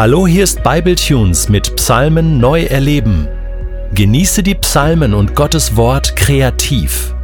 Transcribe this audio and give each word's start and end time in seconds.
Hallo, 0.00 0.26
hier 0.26 0.44
ist 0.44 0.62
Bibletunes 0.62 1.50
mit 1.50 1.76
Psalmen 1.76 2.38
neu 2.38 2.62
erleben. 2.62 3.28
Genieße 3.92 4.42
die 4.42 4.54
Psalmen 4.54 5.12
und 5.12 5.36
Gottes 5.36 5.76
Wort 5.76 6.16
kreativ. 6.16 7.14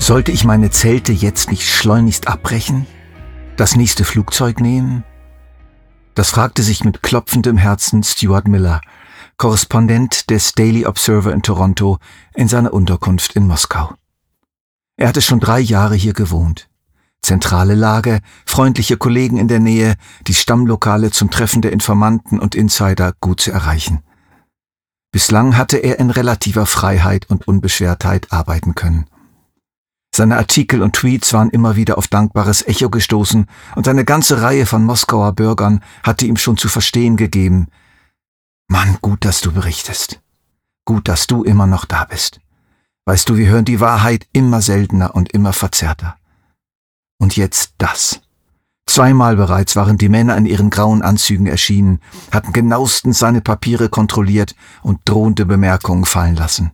Sollte 0.00 0.32
ich 0.32 0.42
meine 0.42 0.70
Zelte 0.70 1.12
jetzt 1.12 1.48
nicht 1.52 1.64
schleunigst 1.64 2.26
abbrechen? 2.26 2.88
Das 3.56 3.76
nächste 3.76 4.02
Flugzeug 4.02 4.60
nehmen? 4.60 5.04
Das 6.16 6.30
fragte 6.30 6.64
sich 6.64 6.82
mit 6.82 7.04
klopfendem 7.04 7.58
Herzen 7.58 8.02
Stuart 8.02 8.48
Miller, 8.48 8.80
Korrespondent 9.36 10.28
des 10.28 10.54
Daily 10.54 10.86
Observer 10.86 11.32
in 11.32 11.42
Toronto, 11.42 11.98
in 12.34 12.48
seiner 12.48 12.72
Unterkunft 12.74 13.36
in 13.36 13.46
Moskau. 13.46 13.94
Er 14.96 15.06
hatte 15.06 15.22
schon 15.22 15.38
drei 15.38 15.60
Jahre 15.60 15.94
hier 15.94 16.14
gewohnt. 16.14 16.68
Zentrale 17.26 17.74
Lage, 17.74 18.20
freundliche 18.44 18.96
Kollegen 18.96 19.36
in 19.36 19.48
der 19.48 19.58
Nähe, 19.58 19.96
die 20.28 20.34
Stammlokale 20.34 21.10
zum 21.10 21.28
Treffen 21.28 21.60
der 21.60 21.72
Informanten 21.72 22.38
und 22.38 22.54
Insider 22.54 23.14
gut 23.18 23.40
zu 23.40 23.50
erreichen. 23.50 24.04
Bislang 25.10 25.56
hatte 25.56 25.78
er 25.78 25.98
in 25.98 26.10
relativer 26.10 26.66
Freiheit 26.66 27.28
und 27.28 27.48
Unbeschwertheit 27.48 28.30
arbeiten 28.30 28.76
können. 28.76 29.06
Seine 30.14 30.36
Artikel 30.36 30.82
und 30.82 30.94
Tweets 30.94 31.32
waren 31.32 31.50
immer 31.50 31.74
wieder 31.74 31.98
auf 31.98 32.06
dankbares 32.06 32.64
Echo 32.64 32.90
gestoßen 32.90 33.46
und 33.74 33.88
eine 33.88 34.04
ganze 34.04 34.40
Reihe 34.40 34.64
von 34.64 34.84
Moskauer 34.84 35.32
Bürgern 35.32 35.82
hatte 36.04 36.26
ihm 36.26 36.36
schon 36.36 36.56
zu 36.56 36.68
verstehen 36.68 37.16
gegeben, 37.16 37.66
Mann, 38.68 38.98
gut, 39.00 39.24
dass 39.24 39.40
du 39.40 39.50
berichtest. 39.50 40.20
Gut, 40.84 41.08
dass 41.08 41.26
du 41.26 41.42
immer 41.42 41.66
noch 41.66 41.86
da 41.86 42.04
bist. 42.04 42.38
Weißt 43.04 43.28
du, 43.28 43.36
wir 43.36 43.48
hören 43.48 43.64
die 43.64 43.80
Wahrheit 43.80 44.28
immer 44.32 44.62
seltener 44.62 45.16
und 45.16 45.32
immer 45.32 45.52
verzerrter. 45.52 46.16
Und 47.18 47.36
jetzt 47.36 47.74
das. 47.78 48.20
Zweimal 48.88 49.36
bereits 49.36 49.74
waren 49.74 49.98
die 49.98 50.08
Männer 50.08 50.36
in 50.36 50.46
ihren 50.46 50.70
grauen 50.70 51.02
Anzügen 51.02 51.46
erschienen, 51.46 52.00
hatten 52.30 52.52
genauestens 52.52 53.18
seine 53.18 53.40
Papiere 53.40 53.88
kontrolliert 53.88 54.54
und 54.82 55.00
drohende 55.04 55.44
Bemerkungen 55.44 56.04
fallen 56.04 56.36
lassen. 56.36 56.70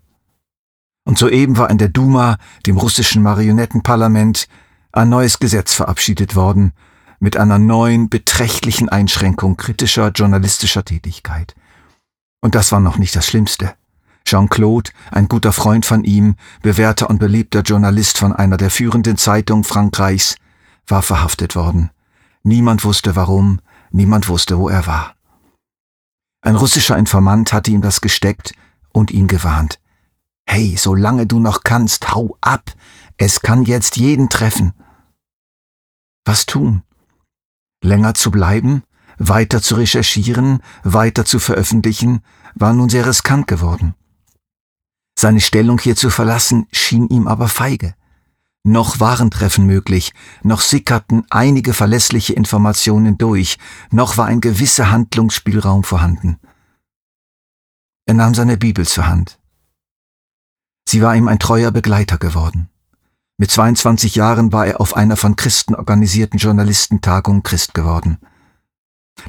Und 1.04 1.18
soeben 1.18 1.56
war 1.56 1.70
in 1.70 1.78
der 1.78 1.88
Duma, 1.88 2.36
dem 2.66 2.76
russischen 2.76 3.22
Marionettenparlament, 3.22 4.46
ein 4.92 5.08
neues 5.08 5.38
Gesetz 5.38 5.74
verabschiedet 5.74 6.36
worden, 6.36 6.72
mit 7.18 7.36
einer 7.36 7.58
neuen, 7.58 8.08
beträchtlichen 8.08 8.88
Einschränkung 8.88 9.56
kritischer 9.56 10.10
journalistischer 10.10 10.84
Tätigkeit. 10.84 11.54
Und 12.40 12.54
das 12.54 12.72
war 12.72 12.80
noch 12.80 12.98
nicht 12.98 13.16
das 13.16 13.26
Schlimmste. 13.26 13.74
Jean-Claude, 14.24 14.90
ein 15.10 15.28
guter 15.28 15.52
Freund 15.52 15.86
von 15.86 16.04
ihm, 16.04 16.36
bewährter 16.62 17.10
und 17.10 17.18
beliebter 17.18 17.60
Journalist 17.60 18.18
von 18.18 18.32
einer 18.32 18.56
der 18.56 18.70
führenden 18.70 19.16
Zeitungen 19.16 19.64
Frankreichs, 19.64 20.36
war 20.86 21.02
verhaftet 21.02 21.54
worden. 21.54 21.90
Niemand 22.42 22.84
wusste 22.84 23.16
warum, 23.16 23.60
niemand 23.90 24.28
wusste, 24.28 24.58
wo 24.58 24.68
er 24.68 24.86
war. 24.86 25.14
Ein 26.40 26.56
russischer 26.56 26.98
Informant 26.98 27.52
hatte 27.52 27.70
ihm 27.70 27.82
das 27.82 28.00
gesteckt 28.00 28.54
und 28.92 29.10
ihn 29.10 29.28
gewarnt. 29.28 29.78
Hey, 30.44 30.76
solange 30.76 31.26
du 31.26 31.38
noch 31.38 31.62
kannst, 31.62 32.14
hau 32.14 32.36
ab. 32.40 32.72
Es 33.16 33.42
kann 33.42 33.62
jetzt 33.62 33.96
jeden 33.96 34.28
treffen. 34.28 34.72
Was 36.24 36.46
tun? 36.46 36.82
Länger 37.82 38.14
zu 38.14 38.30
bleiben, 38.30 38.82
weiter 39.18 39.62
zu 39.62 39.76
recherchieren, 39.76 40.62
weiter 40.82 41.24
zu 41.24 41.38
veröffentlichen, 41.38 42.22
war 42.54 42.72
nun 42.72 42.88
sehr 42.88 43.06
riskant 43.06 43.46
geworden. 43.46 43.94
Seine 45.22 45.40
Stellung 45.40 45.78
hier 45.78 45.94
zu 45.94 46.10
verlassen 46.10 46.66
schien 46.72 47.06
ihm 47.06 47.28
aber 47.28 47.46
feige. 47.46 47.94
Noch 48.64 48.98
waren 48.98 49.30
Treffen 49.30 49.66
möglich, 49.66 50.12
noch 50.42 50.60
sickerten 50.60 51.24
einige 51.30 51.74
verlässliche 51.74 52.32
Informationen 52.32 53.18
durch, 53.18 53.56
noch 53.92 54.16
war 54.16 54.26
ein 54.26 54.40
gewisser 54.40 54.90
Handlungsspielraum 54.90 55.84
vorhanden. 55.84 56.40
Er 58.04 58.14
nahm 58.14 58.34
seine 58.34 58.56
Bibel 58.56 58.84
zur 58.84 59.06
Hand. 59.06 59.38
Sie 60.88 61.02
war 61.02 61.14
ihm 61.14 61.28
ein 61.28 61.38
treuer 61.38 61.70
Begleiter 61.70 62.18
geworden. 62.18 62.68
Mit 63.38 63.52
22 63.52 64.16
Jahren 64.16 64.52
war 64.52 64.66
er 64.66 64.80
auf 64.80 64.96
einer 64.96 65.16
von 65.16 65.36
Christen 65.36 65.76
organisierten 65.76 66.40
Journalistentagung 66.40 67.44
Christ 67.44 67.74
geworden. 67.74 68.18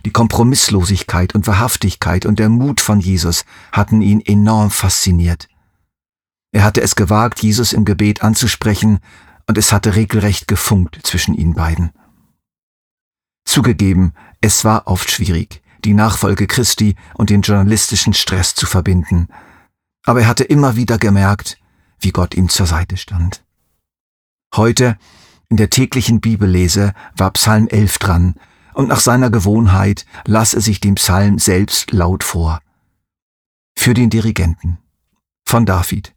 Die 0.05 0.11
Kompromisslosigkeit 0.11 1.35
und 1.35 1.45
Wahrhaftigkeit 1.45 2.25
und 2.25 2.39
der 2.39 2.49
Mut 2.49 2.81
von 2.81 2.99
Jesus 2.99 3.45
hatten 3.71 4.01
ihn 4.01 4.21
enorm 4.21 4.71
fasziniert. 4.71 5.49
Er 6.53 6.63
hatte 6.63 6.81
es 6.81 6.95
gewagt, 6.95 7.41
Jesus 7.41 7.73
im 7.73 7.83
Gebet 7.83 8.21
anzusprechen, 8.23 8.99
und 9.47 9.57
es 9.57 9.73
hatte 9.73 9.95
regelrecht 9.95 10.47
gefunkt 10.47 10.99
zwischen 11.03 11.33
ihnen 11.33 11.55
beiden. 11.55 11.91
Zugegeben, 13.43 14.13
es 14.39 14.63
war 14.63 14.87
oft 14.87 15.11
schwierig, 15.11 15.61
die 15.83 15.93
Nachfolge 15.93 16.47
Christi 16.47 16.95
und 17.15 17.29
den 17.29 17.41
journalistischen 17.41 18.13
Stress 18.13 18.55
zu 18.55 18.65
verbinden, 18.65 19.27
aber 20.05 20.21
er 20.21 20.27
hatte 20.27 20.43
immer 20.43 20.75
wieder 20.75 20.97
gemerkt, 20.97 21.57
wie 21.99 22.11
Gott 22.11 22.35
ihm 22.35 22.47
zur 22.49 22.67
Seite 22.67 22.97
stand. 22.97 23.43
Heute, 24.55 24.97
in 25.49 25.57
der 25.57 25.69
täglichen 25.69 26.21
Bibellese, 26.21 26.93
war 27.17 27.31
Psalm 27.31 27.67
11 27.67 27.97
dran, 27.97 28.35
und 28.73 28.89
nach 28.89 28.99
seiner 28.99 29.29
Gewohnheit 29.29 30.05
las 30.25 30.53
er 30.53 30.61
sich 30.61 30.79
den 30.79 30.95
Psalm 30.95 31.39
selbst 31.39 31.91
laut 31.91 32.23
vor. 32.23 32.61
Für 33.75 33.93
den 33.93 34.09
Dirigenten. 34.09 34.77
Von 35.45 35.65
David. 35.65 36.13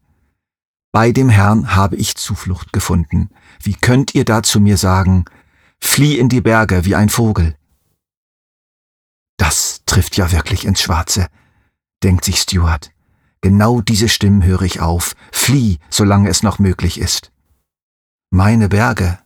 Bei 0.97 1.13
dem 1.13 1.29
Herrn 1.29 1.77
habe 1.77 1.97
ich 1.97 2.15
Zuflucht 2.15 2.73
gefunden. 2.73 3.29
Wie 3.61 3.75
könnt 3.75 4.15
ihr 4.15 4.25
da 4.25 4.43
zu 4.43 4.61
mir 4.61 4.79
sagen, 4.79 5.27
flieh 5.79 6.19
in 6.19 6.31
die 6.31 6.41
Berge 6.41 6.87
wie 6.87 6.95
ein 6.95 7.11
Vogel? 7.11 7.55
Das 9.37 9.83
trifft 9.85 10.17
ja 10.17 10.33
wirklich 10.33 10.65
ins 10.65 10.81
Schwarze, 10.81 11.27
denkt 12.03 12.25
sich 12.25 12.41
Stuart. 12.41 12.93
Genau 13.43 13.83
diese 13.83 14.09
Stimmen 14.09 14.43
höre 14.43 14.63
ich 14.63 14.81
auf. 14.81 15.15
Flieh, 15.33 15.81
solange 15.91 16.31
es 16.31 16.43
noch 16.43 16.59
möglich 16.59 16.99
ist. 16.99 17.31
Meine 18.31 18.71
Berge. 18.71 19.19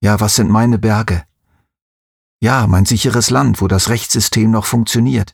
Ja, 0.00 0.20
was 0.20 0.36
sind 0.36 0.48
meine 0.48 0.78
Berge? 0.78 1.24
Ja, 2.40 2.68
mein 2.68 2.86
sicheres 2.86 3.30
Land, 3.30 3.60
wo 3.60 3.66
das 3.66 3.88
Rechtssystem 3.88 4.52
noch 4.52 4.64
funktioniert. 4.64 5.32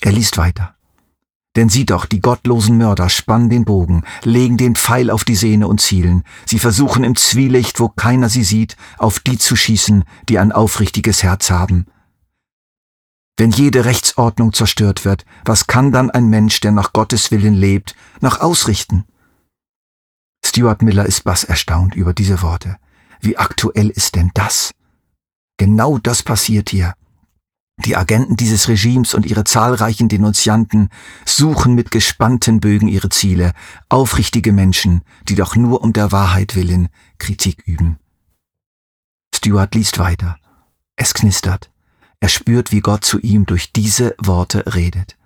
Er 0.00 0.12
liest 0.12 0.38
weiter. 0.38 0.76
Denn 1.56 1.68
sieh 1.68 1.84
doch, 1.84 2.06
die 2.06 2.20
gottlosen 2.20 2.78
Mörder 2.78 3.10
spannen 3.10 3.50
den 3.50 3.64
Bogen, 3.64 4.04
legen 4.24 4.56
den 4.56 4.74
Pfeil 4.74 5.10
auf 5.10 5.24
die 5.24 5.34
Sehne 5.34 5.68
und 5.68 5.80
zielen. 5.80 6.24
Sie 6.46 6.58
versuchen 6.58 7.04
im 7.04 7.14
Zwielicht, 7.14 7.78
wo 7.78 7.88
keiner 7.88 8.30
sie 8.30 8.44
sieht, 8.44 8.76
auf 8.96 9.20
die 9.20 9.36
zu 9.36 9.54
schießen, 9.54 10.04
die 10.28 10.38
ein 10.38 10.52
aufrichtiges 10.52 11.22
Herz 11.22 11.50
haben. 11.50 11.86
Wenn 13.36 13.50
jede 13.50 13.84
Rechtsordnung 13.84 14.52
zerstört 14.52 15.04
wird, 15.04 15.24
was 15.44 15.66
kann 15.66 15.92
dann 15.92 16.10
ein 16.10 16.28
Mensch, 16.28 16.60
der 16.60 16.72
nach 16.72 16.92
Gottes 16.92 17.30
Willen 17.30 17.54
lebt, 17.54 17.94
noch 18.20 18.40
ausrichten? 18.40 19.04
Stuart 20.44 20.82
Miller 20.82 21.06
ist 21.06 21.24
bass 21.24 21.44
erstaunt 21.44 21.94
über 21.94 22.14
diese 22.14 22.42
Worte. 22.42 22.76
Wie 23.20 23.36
aktuell 23.36 23.90
ist 23.90 24.16
denn 24.16 24.30
das? 24.34 24.72
Genau 25.56 25.98
das 25.98 26.22
passiert 26.22 26.70
hier. 26.70 26.94
Die 27.84 27.96
Agenten 27.96 28.36
dieses 28.36 28.68
Regimes 28.68 29.12
und 29.12 29.26
ihre 29.26 29.42
zahlreichen 29.44 30.08
Denunzianten 30.08 30.88
suchen 31.26 31.74
mit 31.74 31.90
gespannten 31.90 32.60
Bögen 32.60 32.86
ihre 32.86 33.08
Ziele, 33.08 33.52
aufrichtige 33.88 34.52
Menschen, 34.52 35.02
die 35.28 35.34
doch 35.34 35.56
nur 35.56 35.82
um 35.82 35.92
der 35.92 36.12
Wahrheit 36.12 36.54
willen 36.54 36.88
Kritik 37.18 37.62
üben. 37.66 37.98
Stuart 39.34 39.74
liest 39.74 39.98
weiter. 39.98 40.38
Es 40.94 41.12
knistert. 41.14 41.70
Er 42.20 42.28
spürt, 42.28 42.70
wie 42.70 42.80
Gott 42.80 43.04
zu 43.04 43.18
ihm 43.18 43.46
durch 43.46 43.72
diese 43.72 44.14
Worte 44.18 44.74
redet. 44.74 45.16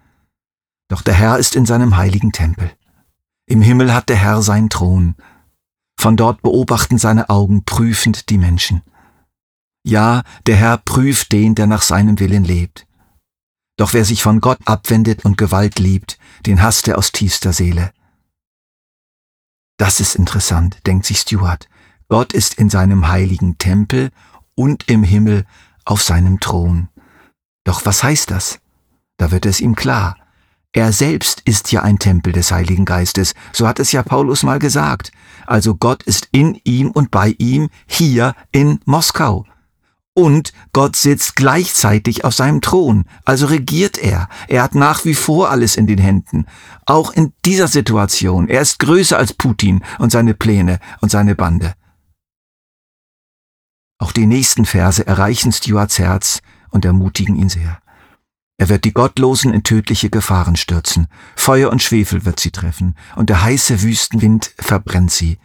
Doch 0.89 1.03
der 1.03 1.15
Herr 1.15 1.39
ist 1.39 1.57
in 1.57 1.67
seinem 1.67 1.99
heiligen 1.99 2.33
Tempel. 2.33 2.71
Im 3.45 3.61
Himmel 3.61 3.93
hat 3.93 4.09
der 4.09 4.17
Herr 4.17 4.41
seinen 4.41 4.71
Thron. 4.71 5.15
Von 5.99 6.17
dort 6.17 6.41
beobachten 6.41 6.97
seine 6.97 7.29
Augen 7.29 7.65
prüfend 7.65 8.31
die 8.31 8.39
Menschen. 8.39 8.81
Ja, 9.87 10.25
der 10.47 10.57
Herr 10.57 10.79
prüft 10.79 11.31
den, 11.31 11.55
der 11.55 11.69
nach 11.69 11.83
seinem 11.83 12.19
Willen 12.19 12.43
lebt. 12.43 12.89
Doch 13.77 13.93
wer 13.93 14.05
sich 14.05 14.21
von 14.21 14.41
Gott 14.41 14.59
abwendet 14.65 15.25
und 15.25 15.39
Gewalt 15.39 15.79
liebt, 15.79 16.19
den 16.45 16.61
hasst 16.61 16.89
er 16.89 16.99
aus 16.99 17.13
tiefster 17.13 17.53
Seele. 17.53 17.93
Das 19.79 20.01
ist 20.01 20.17
interessant, 20.17 20.79
denkt 20.87 21.07
sich 21.07 21.21
Stuart. 21.21 21.69
Gott 22.09 22.33
ist 22.33 22.55
in 22.55 22.69
seinem 22.69 23.07
heiligen 23.07 23.59
Tempel 23.59 24.11
und 24.57 24.91
im 24.91 25.05
Himmel 25.05 25.47
auf 25.85 26.03
seinem 26.03 26.41
Thron. 26.41 26.89
Doch 27.63 27.87
was 27.87 28.03
heißt 28.03 28.33
das? 28.33 28.59
Da 29.19 29.31
wird 29.31 29.47
es 29.47 29.61
ihm 29.61 29.77
klar. 29.77 30.17
Er 30.73 30.93
selbst 30.93 31.43
ist 31.45 31.71
ja 31.71 31.83
ein 31.83 32.01
Tempel 32.01 32.33
des 32.33 32.51
Heiligen 32.51 32.87
Geistes, 32.87 33.35
so 33.53 33.69
hat 33.69 33.79
es 33.79 33.93
ja 33.93 34.03
Paulus 34.03 34.43
mal 34.43 34.59
gesagt. 34.59 35.13
Also 35.47 35.77
Gott 35.77 36.03
ist 36.03 36.29
in 36.33 36.61
ihm 36.65 36.91
und 36.91 37.13
bei 37.13 37.37
ihm 37.39 37.69
hier 37.87 38.35
in 38.51 38.81
Moskau 38.85 39.47
und 40.17 40.55
Gott 40.73 40.97
sitzt 40.97 41.37
gleichzeitig 41.37 42.25
auf 42.25 42.35
seinem 42.35 42.63
Thron, 42.63 43.05
also 43.27 43.47
regiert 43.47 43.99
er. 43.99 44.31
Er 44.49 44.63
hat 44.63 44.75
nach 44.75 45.05
wie 45.05 45.15
vor 45.15 45.51
alles 45.51 45.77
in 45.77 45.87
den 45.87 45.99
Händen. 45.99 46.47
Auch 46.87 47.13
in 47.13 47.35
dieser 47.45 47.69
Situation. 47.69 48.49
Er 48.49 48.63
ist 48.63 48.79
größer 48.79 49.19
als 49.19 49.35
Putin 49.35 49.85
und 49.99 50.11
seine 50.11 50.33
Pläne 50.33 50.81
und 51.03 51.11
seine 51.11 51.35
Bande. 51.35 51.75
Auch 53.99 54.13
die 54.13 54.27
nächsten 54.27 54.65
Verse 54.65 55.07
erreichen 55.07 55.53
Stuarts 55.53 55.99
Herz 55.99 56.41
und 56.71 56.87
ermutigen 56.87 57.37
ihn 57.37 57.51
sehr. 57.51 57.79
Er 58.57 58.71
wird 58.71 58.87
die 58.87 58.95
Gottlosen 58.95 59.53
in 59.53 59.65
tödliche 59.65 60.09
Gefahren 60.09 60.57
stürzen, 60.57 61.09
Feuer 61.35 61.71
und 61.71 61.83
Schwefel 61.83 62.25
wird 62.25 62.41
sie 62.41 62.53
treffen, 62.53 62.95
und 63.17 63.29
der 63.29 63.43
heiße 63.43 63.83
Wüstenwind 63.83 64.55
verbrennt 64.59 65.11
sie. 65.11 65.39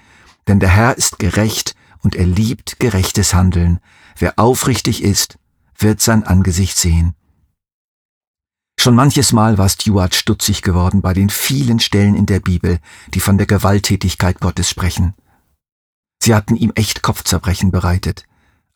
Denn 0.48 0.62
der 0.62 0.70
Herr 0.70 0.98
ist 0.98 1.20
gerecht 1.20 1.76
und 2.00 2.16
er 2.16 2.26
liebt 2.26 2.80
gerechtes 2.80 3.34
Handeln. 3.34 3.82
Wer 4.18 4.38
aufrichtig 4.38 5.04
ist, 5.04 5.38
wird 5.78 6.02
sein 6.02 6.24
Angesicht 6.24 6.78
sehen. 6.78 7.16
Schon 8.80 8.96
manches 8.96 9.32
Mal 9.32 9.58
war 9.58 9.70
Stuart 9.70 10.16
stutzig 10.16 10.62
geworden 10.64 11.02
bei 11.02 11.14
den 11.14 11.30
vielen 11.30 11.80
Stellen 11.80 12.16
in 12.16 12.26
der 12.26 12.40
Bibel, 12.40 12.80
die 13.14 13.20
von 13.20 13.38
der 13.38 13.48
Gewalttätigkeit 13.48 14.40
Gottes 14.40 14.70
sprechen. 14.70 15.14
Sie 16.22 16.34
hatten 16.36 16.56
ihm 16.56 16.72
echt 16.76 17.02
Kopfzerbrechen 17.02 17.72
bereitet. 17.72 18.26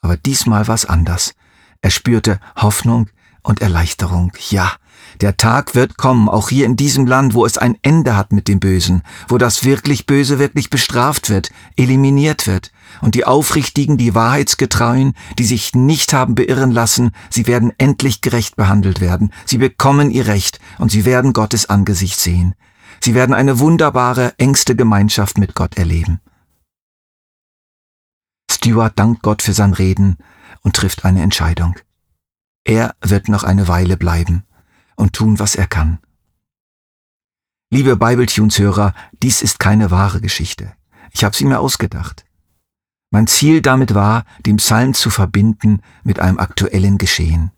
Aber 0.01 0.17
diesmal 0.17 0.67
war 0.67 0.75
es 0.75 0.85
anders. 0.85 1.33
Er 1.81 1.89
spürte 1.89 2.39
Hoffnung 2.55 3.09
und 3.45 3.61
Erleichterung. 3.61 4.33
Ja, 4.49 4.73
der 5.21 5.37
Tag 5.37 5.75
wird 5.75 5.97
kommen, 5.97 6.27
auch 6.27 6.49
hier 6.49 6.65
in 6.65 6.75
diesem 6.75 7.05
Land, 7.05 7.33
wo 7.33 7.45
es 7.45 7.57
ein 7.57 7.77
Ende 7.81 8.17
hat 8.17 8.33
mit 8.33 8.47
dem 8.47 8.59
Bösen, 8.59 9.03
wo 9.27 9.37
das 9.37 9.63
wirklich 9.63 10.05
Böse 10.05 10.39
wirklich 10.39 10.69
bestraft 10.69 11.29
wird, 11.29 11.51
eliminiert 11.77 12.47
wird. 12.47 12.71
Und 13.01 13.15
die 13.15 13.25
Aufrichtigen, 13.25 13.97
die 13.97 14.15
Wahrheitsgetreuen, 14.15 15.13
die 15.37 15.45
sich 15.45 15.73
nicht 15.73 16.13
haben 16.13 16.35
beirren 16.35 16.71
lassen, 16.71 17.11
sie 17.29 17.47
werden 17.47 17.71
endlich 17.77 18.21
gerecht 18.21 18.55
behandelt 18.55 18.99
werden. 18.99 19.31
Sie 19.45 19.57
bekommen 19.57 20.11
ihr 20.11 20.27
Recht 20.27 20.59
und 20.79 20.91
sie 20.91 21.05
werden 21.05 21.33
Gottes 21.33 21.69
Angesicht 21.69 22.19
sehen. 22.19 22.55
Sie 23.01 23.13
werden 23.13 23.35
eine 23.35 23.59
wunderbare, 23.59 24.33
engste 24.37 24.75
Gemeinschaft 24.75 25.37
mit 25.37 25.55
Gott 25.55 25.77
erleben. 25.77 26.19
Stuart 28.51 28.93
dankt 28.97 29.21
Gott 29.21 29.41
für 29.41 29.53
sein 29.53 29.73
Reden 29.73 30.17
und 30.61 30.75
trifft 30.75 31.05
eine 31.05 31.21
Entscheidung. 31.21 31.75
Er 32.65 32.95
wird 32.99 33.29
noch 33.29 33.43
eine 33.43 33.67
Weile 33.67 33.95
bleiben 33.95 34.43
und 34.95 35.13
tun, 35.13 35.37
was 35.37 35.55
er 35.55 35.67
kann. 35.67 35.99
Liebe 37.69 37.95
Bibletunes-Hörer, 37.95 38.93
dies 39.21 39.43
ist 39.43 39.59
keine 39.59 39.91
wahre 39.91 40.19
Geschichte. 40.19 40.73
Ich 41.11 41.23
habe 41.23 41.35
sie 41.35 41.45
mir 41.45 41.59
ausgedacht. 41.59 42.25
Mein 43.11 43.27
Ziel 43.27 43.61
damit 43.61 43.93
war, 43.93 44.25
den 44.45 44.57
Psalm 44.57 44.95
zu 44.95 45.11
verbinden 45.11 45.81
mit 46.03 46.19
einem 46.19 46.39
aktuellen 46.39 46.97
Geschehen. 46.97 47.51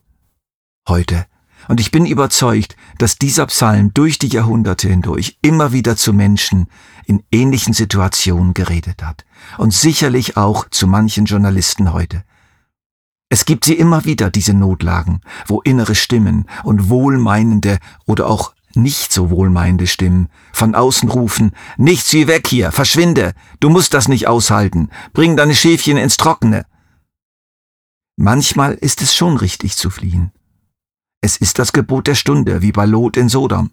Heute. 0.88 1.25
Und 1.69 1.80
ich 1.80 1.92
bin 1.92 2.06
überzeugt, 2.06 2.75
dass 2.98 3.18
dieser 3.18 3.45
Psalm 3.48 3.94
durch 3.94 4.19
die 4.19 4.27
Jahrhunderte 4.27 4.89
hindurch 4.89 5.38
immer 5.42 5.71
wieder 5.71 5.95
zu 5.95 6.13
Menschen 6.13 6.68
in 7.06 7.24
ähnlichen 7.31 7.74
Situationen 7.74 8.53
geredet 8.53 9.03
hat. 9.03 9.25
Und 9.57 9.74
sicherlich 9.74 10.36
auch 10.36 10.69
zu 10.69 10.86
manchen 10.86 11.25
Journalisten 11.25 11.94
heute. 11.94 12.24
Es 13.29 13.45
gibt 13.45 13.65
sie 13.65 13.74
immer 13.74 14.06
wieder, 14.06 14.29
diese 14.29 14.53
Notlagen, 14.53 15.21
wo 15.47 15.62
innere 15.62 15.95
Stimmen 15.95 16.45
und 16.63 16.89
wohlmeinende 16.89 17.79
oder 18.06 18.27
auch 18.27 18.53
nicht 18.74 19.12
so 19.12 19.29
wohlmeinende 19.29 19.88
Stimmen 19.88 20.29
von 20.53 20.75
außen 20.75 21.09
rufen, 21.09 21.51
nichts 21.77 22.13
wie 22.13 22.27
weg 22.27 22.47
hier, 22.47 22.71
verschwinde, 22.71 23.33
du 23.59 23.69
musst 23.69 23.94
das 23.94 24.07
nicht 24.07 24.27
aushalten, 24.27 24.89
bring 25.13 25.35
deine 25.35 25.56
Schäfchen 25.56 25.97
ins 25.97 26.18
Trockene. 26.18 26.65
Manchmal 28.18 28.74
ist 28.74 29.01
es 29.01 29.15
schon 29.15 29.38
richtig 29.38 29.75
zu 29.75 29.89
fliehen. 29.89 30.31
Es 31.21 31.38
ist 31.38 31.59
das 31.59 31.74
Gebot 31.74 32.07
der 32.07 32.15
Stunde, 32.15 32.62
wie 32.62 32.71
bei 32.71 32.85
Lot 32.85 33.18
in 33.18 33.29
Sodom. 33.29 33.71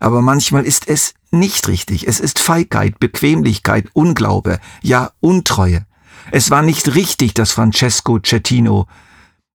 Aber 0.00 0.20
manchmal 0.20 0.64
ist 0.64 0.88
es 0.88 1.14
nicht 1.30 1.68
richtig. 1.68 2.06
Es 2.06 2.20
ist 2.20 2.38
Feigheit, 2.38 2.98
Bequemlichkeit, 2.98 3.88
Unglaube, 3.94 4.58
ja 4.82 5.12
Untreue. 5.20 5.86
Es 6.30 6.50
war 6.50 6.62
nicht 6.62 6.94
richtig, 6.94 7.34
dass 7.34 7.52
Francesco 7.52 8.18
Cettino, 8.24 8.86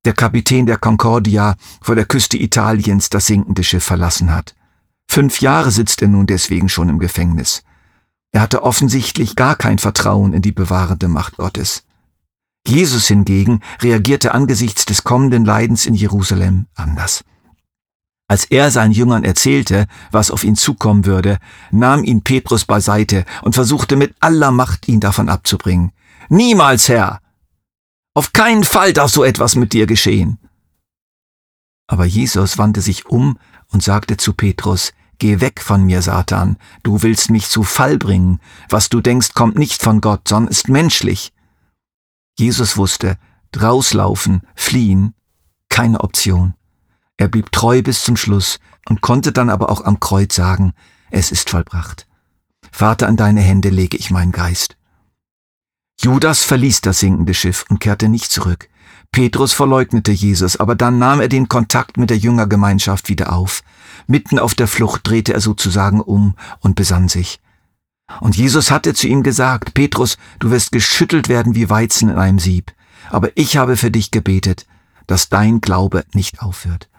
der 0.05 0.13
Kapitän 0.13 0.65
der 0.65 0.77
Concordia, 0.77 1.55
vor 1.81 1.95
der 1.95 2.05
Küste 2.05 2.37
Italiens 2.37 3.09
das 3.09 3.27
sinkende 3.27 3.63
Schiff 3.63 3.83
verlassen 3.83 4.33
hat. 4.33 4.55
Fünf 5.09 5.41
Jahre 5.41 5.71
sitzt 5.71 6.01
er 6.01 6.07
nun 6.07 6.25
deswegen 6.25 6.69
schon 6.69 6.89
im 6.89 6.99
Gefängnis. 6.99 7.63
Er 8.31 8.41
hatte 8.41 8.63
offensichtlich 8.63 9.35
gar 9.35 9.55
kein 9.55 9.77
Vertrauen 9.77 10.33
in 10.33 10.41
die 10.41 10.53
bewahrende 10.53 11.09
Macht 11.09 11.37
Gottes. 11.37 11.83
Jesus 12.65 13.07
hingegen 13.07 13.61
reagierte 13.81 14.33
angesichts 14.33 14.85
des 14.85 15.03
kommenden 15.03 15.43
Leidens 15.43 15.85
in 15.85 15.95
Jerusalem 15.95 16.67
anders. 16.75 17.23
Als 18.29 18.45
er 18.45 18.71
seinen 18.71 18.93
Jüngern 18.93 19.25
erzählte, 19.25 19.87
was 20.11 20.31
auf 20.31 20.45
ihn 20.45 20.55
zukommen 20.55 21.05
würde, 21.05 21.37
nahm 21.71 22.05
ihn 22.05 22.21
Petrus 22.21 22.63
beiseite 22.63 23.25
und 23.41 23.55
versuchte 23.55 23.97
mit 23.97 24.15
aller 24.21 24.51
Macht, 24.51 24.87
ihn 24.87 25.01
davon 25.01 25.27
abzubringen. 25.27 25.91
Niemals, 26.33 26.87
Herr! 26.87 27.19
Auf 28.13 28.31
keinen 28.31 28.63
Fall 28.63 28.93
darf 28.93 29.11
so 29.11 29.25
etwas 29.25 29.57
mit 29.57 29.73
dir 29.73 29.85
geschehen. 29.85 30.39
Aber 31.87 32.05
Jesus 32.05 32.57
wandte 32.57 32.79
sich 32.79 33.05
um 33.05 33.37
und 33.67 33.83
sagte 33.83 34.15
zu 34.15 34.31
Petrus, 34.31 34.93
Geh 35.17 35.41
weg 35.41 35.61
von 35.61 35.83
mir, 35.83 36.01
Satan, 36.01 36.55
du 36.83 37.03
willst 37.03 37.31
mich 37.31 37.49
zu 37.49 37.63
Fall 37.63 37.97
bringen. 37.97 38.39
Was 38.69 38.87
du 38.87 39.01
denkst, 39.01 39.33
kommt 39.33 39.57
nicht 39.57 39.83
von 39.83 39.99
Gott, 39.99 40.29
sondern 40.29 40.51
ist 40.51 40.69
menschlich. 40.69 41.33
Jesus 42.39 42.77
wusste, 42.77 43.17
drauslaufen, 43.51 44.43
fliehen, 44.55 45.13
keine 45.67 45.99
Option. 45.99 46.53
Er 47.17 47.27
blieb 47.27 47.51
treu 47.51 47.81
bis 47.81 48.05
zum 48.05 48.15
Schluss 48.15 48.61
und 48.87 49.01
konnte 49.01 49.33
dann 49.33 49.49
aber 49.49 49.69
auch 49.69 49.83
am 49.83 49.99
Kreuz 49.99 50.33
sagen, 50.33 50.71
es 51.09 51.29
ist 51.33 51.49
vollbracht. 51.49 52.07
Vater, 52.71 53.09
an 53.09 53.17
deine 53.17 53.41
Hände 53.41 53.67
lege 53.67 53.97
ich 53.97 54.11
meinen 54.11 54.31
Geist. 54.31 54.77
Judas 56.03 56.43
verließ 56.43 56.81
das 56.81 56.99
sinkende 56.99 57.33
Schiff 57.33 57.65
und 57.69 57.79
kehrte 57.79 58.09
nicht 58.09 58.31
zurück. 58.31 58.69
Petrus 59.11 59.53
verleugnete 59.53 60.11
Jesus, 60.11 60.57
aber 60.57 60.73
dann 60.73 60.97
nahm 60.97 61.19
er 61.21 61.27
den 61.27 61.47
Kontakt 61.47 61.97
mit 61.97 62.09
der 62.09 62.17
Jüngergemeinschaft 62.17 63.09
wieder 63.09 63.33
auf. 63.33 63.61
Mitten 64.07 64.39
auf 64.39 64.55
der 64.55 64.67
Flucht 64.67 65.01
drehte 65.03 65.33
er 65.33 65.41
sozusagen 65.41 66.01
um 66.01 66.35
und 66.59 66.75
besann 66.75 67.07
sich. 67.07 67.39
Und 68.19 68.35
Jesus 68.35 68.71
hatte 68.71 68.93
zu 68.93 69.07
ihm 69.07 69.21
gesagt, 69.21 69.73
Petrus, 69.73 70.17
du 70.39 70.49
wirst 70.49 70.71
geschüttelt 70.71 71.29
werden 71.29 71.55
wie 71.55 71.69
Weizen 71.69 72.09
in 72.09 72.17
einem 72.17 72.39
Sieb, 72.39 72.73
aber 73.09 73.29
ich 73.35 73.57
habe 73.57 73.77
für 73.77 73.91
dich 73.91 74.11
gebetet, 74.11 74.65
dass 75.07 75.29
dein 75.29 75.61
Glaube 75.61 76.03
nicht 76.13 76.41
aufhört. 76.41 76.89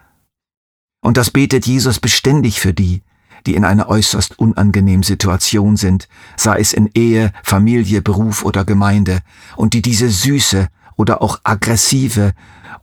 Und 1.01 1.17
das 1.17 1.31
betet 1.31 1.65
Jesus 1.65 1.99
beständig 1.99 2.61
für 2.61 2.73
die, 2.73 3.01
die 3.45 3.55
in 3.55 3.65
einer 3.65 3.89
äußerst 3.89 4.39
unangenehmen 4.39 5.03
Situation 5.03 5.77
sind, 5.77 6.07
sei 6.37 6.59
es 6.59 6.73
in 6.73 6.89
Ehe, 6.93 7.31
Familie, 7.43 8.01
Beruf 8.01 8.43
oder 8.43 8.65
Gemeinde, 8.65 9.19
und 9.55 9.73
die 9.73 9.81
diese 9.81 10.09
süße 10.09 10.69
oder 10.95 11.21
auch 11.21 11.39
aggressive 11.43 12.33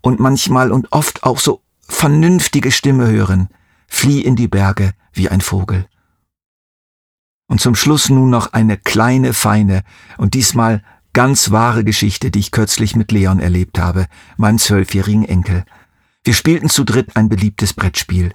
und 0.00 0.20
manchmal 0.20 0.72
und 0.72 0.92
oft 0.92 1.22
auch 1.22 1.38
so 1.38 1.62
vernünftige 1.88 2.70
Stimme 2.70 3.08
hören, 3.08 3.48
flieh 3.86 4.20
in 4.20 4.36
die 4.36 4.48
Berge 4.48 4.92
wie 5.12 5.28
ein 5.28 5.40
Vogel. 5.40 5.86
Und 7.46 7.60
zum 7.60 7.74
Schluss 7.74 8.08
nun 8.08 8.30
noch 8.30 8.52
eine 8.52 8.76
kleine, 8.76 9.34
feine 9.34 9.82
und 10.18 10.34
diesmal 10.34 10.82
ganz 11.12 11.50
wahre 11.50 11.82
Geschichte, 11.82 12.30
die 12.30 12.38
ich 12.38 12.52
kürzlich 12.52 12.94
mit 12.94 13.10
Leon 13.10 13.40
erlebt 13.40 13.78
habe, 13.78 14.06
meinem 14.36 14.58
zwölfjährigen 14.58 15.24
Enkel. 15.24 15.64
Wir 16.22 16.34
spielten 16.34 16.68
zu 16.68 16.84
dritt 16.84 17.16
ein 17.16 17.28
beliebtes 17.28 17.74
Brettspiel. 17.74 18.32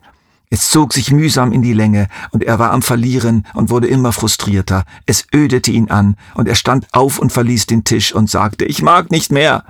Es 0.56 0.70
zog 0.70 0.94
sich 0.94 1.12
mühsam 1.12 1.52
in 1.52 1.62
die 1.62 1.74
Länge, 1.74 2.08
und 2.32 2.42
er 2.42 2.60
war 2.60 2.72
am 2.72 2.82
Verlieren 2.82 3.46
und 3.56 3.70
wurde 3.70 3.90
immer 3.90 4.14
frustrierter. 4.14 4.86
Es 5.06 5.28
ödete 5.36 5.70
ihn 5.70 5.92
an, 5.92 6.16
und 6.34 6.48
er 6.48 6.56
stand 6.56 6.88
auf 6.94 7.20
und 7.20 7.34
verließ 7.34 7.66
den 7.66 7.84
Tisch 7.84 8.16
und 8.16 8.30
sagte, 8.30 8.64
ich 8.64 8.82
mag 8.82 9.12
nicht 9.12 9.34
mehr. 9.34 9.66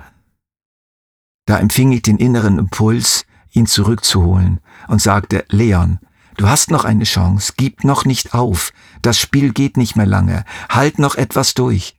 Da 1.44 1.58
empfing 1.58 1.90
ich 1.90 2.02
den 2.02 2.18
inneren 2.18 2.56
Impuls, 2.56 3.26
ihn 3.50 3.66
zurückzuholen, 3.66 4.60
und 4.86 5.02
sagte, 5.02 5.44
Leon, 5.48 5.98
du 6.36 6.46
hast 6.48 6.70
noch 6.70 6.84
eine 6.84 7.02
Chance, 7.02 7.54
gib 7.56 7.82
noch 7.82 8.04
nicht 8.04 8.32
auf, 8.32 8.72
das 9.02 9.18
Spiel 9.18 9.52
geht 9.52 9.76
nicht 9.76 9.96
mehr 9.96 10.06
lange, 10.06 10.44
halt 10.68 11.00
noch 11.00 11.16
etwas 11.16 11.54
durch. 11.54 11.96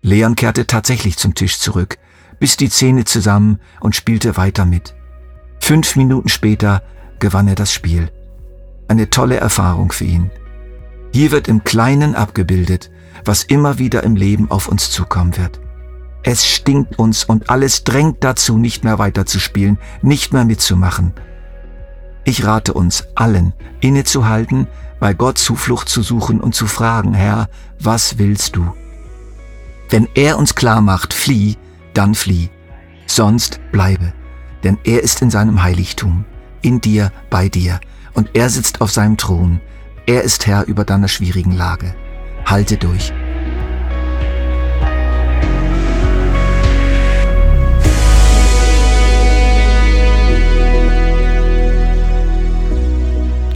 Leon 0.00 0.36
kehrte 0.36 0.66
tatsächlich 0.66 1.18
zum 1.18 1.34
Tisch 1.34 1.58
zurück, 1.58 1.98
biss 2.40 2.56
die 2.56 2.70
Zähne 2.70 3.04
zusammen 3.04 3.58
und 3.78 3.94
spielte 3.94 4.38
weiter 4.38 4.64
mit. 4.64 4.94
Fünf 5.60 5.96
Minuten 5.96 6.30
später 6.30 6.82
gewann 7.18 7.48
er 7.48 7.54
das 7.54 7.72
Spiel. 7.72 8.10
Eine 8.88 9.10
tolle 9.10 9.36
Erfahrung 9.36 9.92
für 9.92 10.04
ihn. 10.04 10.30
Hier 11.12 11.30
wird 11.30 11.48
im 11.48 11.64
Kleinen 11.64 12.14
abgebildet, 12.14 12.90
was 13.24 13.44
immer 13.44 13.78
wieder 13.78 14.02
im 14.02 14.16
Leben 14.16 14.50
auf 14.50 14.68
uns 14.68 14.90
zukommen 14.90 15.36
wird. 15.36 15.60
Es 16.24 16.46
stinkt 16.46 16.98
uns 16.98 17.24
und 17.24 17.50
alles 17.50 17.84
drängt 17.84 18.22
dazu, 18.22 18.56
nicht 18.56 18.84
mehr 18.84 18.98
weiterzuspielen, 18.98 19.78
nicht 20.02 20.32
mehr 20.32 20.44
mitzumachen. 20.44 21.12
Ich 22.24 22.44
rate 22.44 22.72
uns 22.74 23.08
allen, 23.14 23.52
innezuhalten, 23.80 24.68
bei 25.00 25.14
Gott 25.14 25.38
Zuflucht 25.38 25.88
zu 25.88 26.02
suchen 26.02 26.40
und 26.40 26.54
zu 26.54 26.68
fragen, 26.68 27.12
Herr, 27.12 27.48
was 27.80 28.18
willst 28.18 28.54
du? 28.54 28.72
Wenn 29.90 30.08
er 30.14 30.38
uns 30.38 30.54
klar 30.54 30.80
macht, 30.80 31.12
flieh, 31.12 31.56
dann 31.92 32.14
flieh. 32.14 32.50
Sonst 33.06 33.60
bleibe, 33.72 34.12
denn 34.62 34.78
er 34.84 35.02
ist 35.02 35.20
in 35.20 35.30
seinem 35.30 35.62
Heiligtum, 35.62 36.24
in 36.62 36.80
dir, 36.80 37.12
bei 37.30 37.48
dir. 37.48 37.80
Und 38.14 38.30
er 38.34 38.48
sitzt 38.48 38.80
auf 38.80 38.90
seinem 38.90 39.16
Thron. 39.16 39.60
Er 40.06 40.22
ist 40.22 40.46
Herr 40.46 40.66
über 40.66 40.84
deiner 40.84 41.08
schwierigen 41.08 41.52
Lage. 41.52 41.94
Halte 42.46 42.76
durch. 42.76 43.12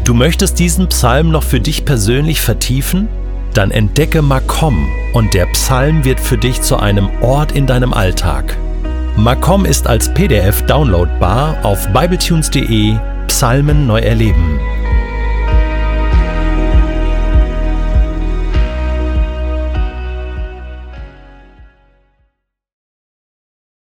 Du 0.05 0.15
möchtest 0.15 0.61
diesen 0.61 0.89
Psalm 0.89 1.31
noch 1.33 1.43
für 1.43 1.59
dich 1.59 1.85
persönlich 1.85 2.41
vertiefen? 2.41 3.09
Dann 3.55 3.73
entdecke 3.73 4.23
Makom 4.23 4.87
und 5.15 5.35
der 5.35 5.47
Psalm 5.47 6.05
wird 6.05 6.21
für 6.21 6.39
dich 6.39 6.63
zu 6.63 6.77
einem 6.77 7.09
Ort 7.23 7.51
in 7.51 7.67
deinem 7.67 7.93
Alltag. 7.93 8.57
Macom 9.16 9.64
ist 9.64 9.87
als 9.87 10.12
PDF 10.12 10.61
downloadbar 10.66 11.56
auf 11.64 11.88
bibletunes.de 11.88 12.96
Psalmen 13.28 13.87
neu 13.87 14.00
erleben. 14.00 14.61